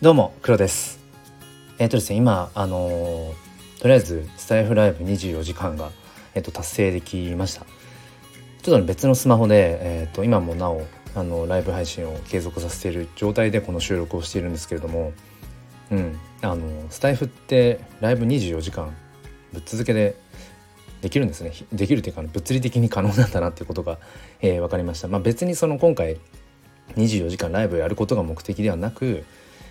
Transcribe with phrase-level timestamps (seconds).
[0.00, 1.00] どうも黒です。
[1.80, 5.90] えっ、ー、とですね今あのー、とりあえずスタイフライブ24時間が、
[6.36, 7.66] えーと、達成できました。
[8.62, 15.12] ちょっと、別のスマホで、えーと、今もなおあのライブ配信を継続させている状態でこの収録をしているんですけれども
[15.90, 18.94] うんあのスタイフってライブ24時間
[19.52, 20.14] ぶっ続けで
[21.00, 21.52] できるんですね。
[21.72, 23.98] できるというか物理的に可能なんだなっていうことが、
[24.42, 26.18] えー、分かりました、まあ、別にその今回
[26.94, 29.24] 24時間ライブをやることが目的ではなく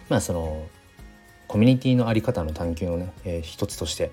[0.09, 0.67] まあその
[1.47, 4.11] コミュニティの在り方の探求のね、えー、一つとして、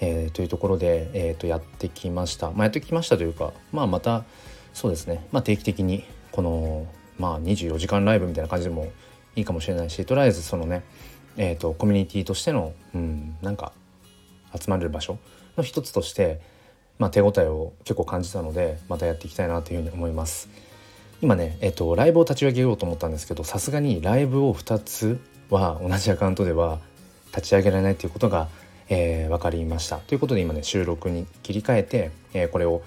[0.00, 4.24] えー、というところで、えー、とやってきました、まあ、やってきましたというか、まあ、また
[4.74, 6.86] そうですね、まあ、定期的にこの、
[7.18, 8.92] まあ、24時間ライブみたいな感じでも
[9.36, 10.82] いいかもしれないしとりあえずそのね、
[11.36, 13.72] えーと、コミュニティとしての、うん、なんか
[14.58, 15.18] 集まれる場所
[15.56, 16.40] の一つとして、
[16.98, 20.48] まあ、手応えを結構感じたのでまたやっていきたいなというふうに思います。
[21.22, 25.18] 今ね、えっと、ライブを立ち上げようと思ったんですけどさすがにライブを2つ
[25.50, 26.78] は同じアカウントでは
[27.34, 28.48] 立ち上げられないということが、
[28.88, 32.82] えー、分かりましたということで今ね収録に切り替えて、えー、これを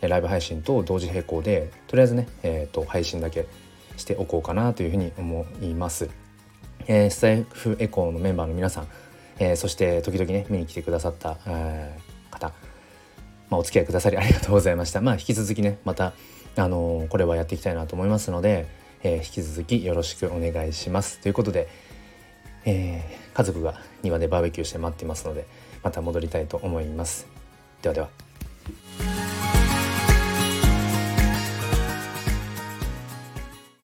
[0.00, 3.46] ライブ配信と同時並行でとりあえずね、えーと、配信だけ
[3.96, 6.10] しておこうかなというふうに思います。
[6.86, 8.88] えー、スタイフエコーのメンバーの皆さん、
[9.38, 12.52] えー、そして時々ね見に来てくださった、えー、方、
[13.50, 15.00] まあ、お付き合いくださり ありがとうございました。
[15.00, 16.12] まあ引き続きねまた
[16.56, 18.66] あのこれはやっていきたいなと思いますので、
[19.02, 21.18] えー、引き続きよろしくお願いします。
[21.20, 21.68] ということで、
[22.64, 25.46] えー、家族が庭でバーベキューして待ってますので
[25.82, 27.26] また戻りたいと思います。
[27.82, 28.33] ではでは。